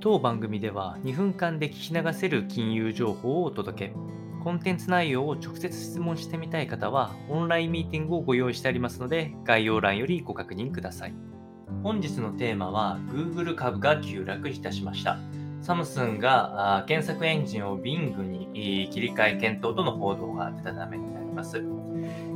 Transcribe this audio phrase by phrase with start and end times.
[0.00, 3.94] 当番組では2分間で聞き流せる金融情報をお届け。
[4.44, 11.14] コンテンツ内容を直接質問してみたい方は、オンラインミーティングをご用意してありますので、概要欄よりご確認ください。
[11.82, 15.18] 本日のテーマは、Google 株が急落いたしました。
[15.62, 21.27] サムスンが検索エンジンを Bing に切り替え検討との報道が出たためになります。
[21.38, 21.62] ます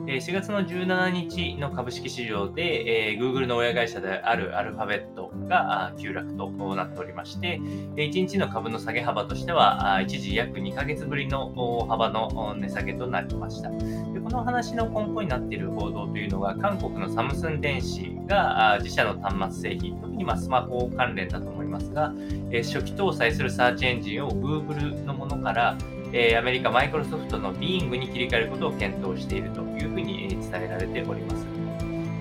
[0.06, 13.70] 4月の17日の株式市場で、えー、Google の親会社であるアルファベットが急落となっておりまして、1日の株の下げ幅としては、一時約2ヶ月ぶりの大幅の値下げとなりました。
[13.70, 22.12] でこの話の根本になっている報道というのが、韓国のサムスン電子が自社の端末製品、特にスマホ関連だと思いますが、
[22.50, 25.76] 初期搭載するサーチエンジンを Google のものから
[26.12, 31.46] えアメリカ、マイクロソフトのビーイングに切り替えることを検討しているというふうに伝えられております。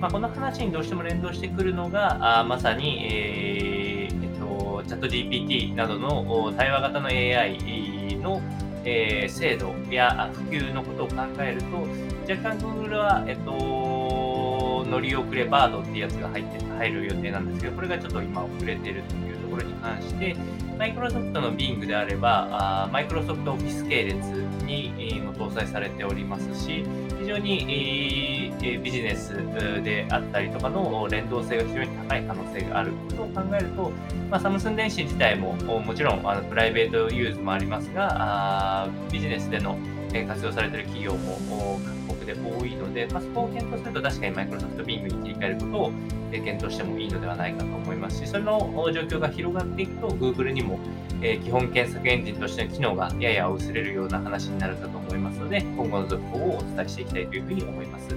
[0.00, 8.40] まあ、この話にどうしても連動してくるのが、あまさに、えー、えっと、チャット GPT などの対話型の AI の、
[8.84, 11.76] えー、精度や普及のことを考えると、
[12.32, 13.52] 若干 Google は、えっと、
[14.92, 20.36] 乗り遅れバードっていうやつが入って入る予定なんですけど、これがちょっと今遅れてるというところに関して、
[20.78, 24.14] マイクロソフトの Bing であれば、マイクロソフトオフィス系列
[24.66, 26.84] にも搭載されておりますし、
[27.20, 29.34] 非常にビジネス
[29.82, 33.92] であったりとかの連動性が非常に高い可能性があることを考えると、
[34.30, 39.78] まあ、サムスン電子自体ももちろんあの private use もありますが、ビジネスでの
[40.28, 41.80] 活用されている企業も
[42.24, 45.92] で多いので、まあ、そこを検討すると確かにマイクロソフト Bing に切り替えることを
[46.30, 48.58] 検討してもいいのではないかと思いますし、それの
[48.92, 50.78] 状況が広がっていくと Google にも、
[51.20, 58.08] え基本検索エンジンとしての機能がやや薄れるような話になるかと思いますので、今後の続報をお伝えしていきたいというふうに思います。